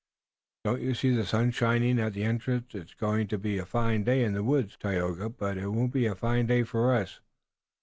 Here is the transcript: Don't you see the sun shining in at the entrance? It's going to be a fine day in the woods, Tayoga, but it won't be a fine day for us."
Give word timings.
Don't 0.63 0.81
you 0.81 0.95
see 0.95 1.11
the 1.11 1.27
sun 1.27 1.51
shining 1.51 1.91
in 1.99 1.99
at 1.99 2.13
the 2.13 2.23
entrance? 2.23 2.73
It's 2.73 2.95
going 2.95 3.27
to 3.27 3.37
be 3.37 3.59
a 3.59 3.67
fine 3.67 4.03
day 4.03 4.23
in 4.23 4.33
the 4.33 4.43
woods, 4.43 4.75
Tayoga, 4.75 5.29
but 5.29 5.59
it 5.59 5.67
won't 5.67 5.93
be 5.93 6.07
a 6.07 6.15
fine 6.15 6.47
day 6.47 6.63
for 6.63 6.95
us." 6.95 7.19